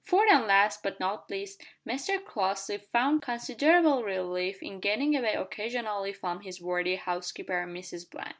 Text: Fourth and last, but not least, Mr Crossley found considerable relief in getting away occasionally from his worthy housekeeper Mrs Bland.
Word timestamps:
Fourth 0.03 0.31
and 0.31 0.47
last, 0.47 0.81
but 0.81 0.99
not 0.99 1.29
least, 1.29 1.61
Mr 1.87 2.25
Crossley 2.25 2.79
found 2.91 3.21
considerable 3.21 4.03
relief 4.03 4.63
in 4.63 4.79
getting 4.79 5.15
away 5.15 5.35
occasionally 5.35 6.11
from 6.11 6.41
his 6.41 6.59
worthy 6.59 6.95
housekeeper 6.95 7.67
Mrs 7.67 8.09
Bland. 8.09 8.29